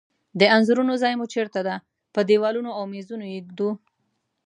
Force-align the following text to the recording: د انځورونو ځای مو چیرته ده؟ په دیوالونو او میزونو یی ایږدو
د 0.39 0.41
انځورونو 0.55 0.93
ځای 1.01 1.13
مو 1.19 1.25
چیرته 1.33 1.59
ده؟ 1.67 1.75
په 2.13 2.19
دیوالونو 2.29 2.69
او 2.77 2.83
میزونو 2.93 3.23
یی 3.27 3.33
ایږدو 3.37 3.69